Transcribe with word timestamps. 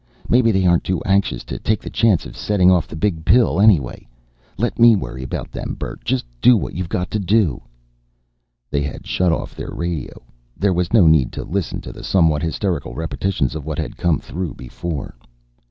"Maybe 0.27 0.51
they 0.51 0.65
aren't 0.65 0.83
too 0.83 0.99
anxious 1.03 1.43
to 1.43 1.59
take 1.59 1.79
the 1.79 1.91
chance 1.91 2.25
of 2.25 2.35
setting 2.35 2.71
off 2.71 2.87
the 2.87 2.95
Big 2.95 3.23
Pill, 3.23 3.61
anyway. 3.61 4.07
Let 4.57 4.79
me 4.79 4.95
worry 4.95 5.21
about 5.21 5.51
them, 5.51 5.75
Bert. 5.77 6.03
Just 6.03 6.25
do 6.41 6.57
what 6.57 6.73
you've 6.73 6.89
got 6.89 7.11
to 7.11 7.19
do...." 7.19 7.61
They 8.71 8.81
had 8.81 9.05
shut 9.05 9.31
off 9.31 9.53
their 9.55 9.69
radio. 9.69 10.23
There 10.57 10.73
was 10.73 10.91
no 10.91 11.05
need 11.05 11.31
to 11.33 11.43
listen 11.43 11.81
to 11.81 11.91
the 11.93 12.03
somewhat 12.03 12.41
hysterical 12.41 12.95
repetitions 12.95 13.53
of 13.53 13.63
what 13.63 13.77
had 13.77 13.95
come 13.95 14.17
through 14.19 14.55
before. 14.55 15.15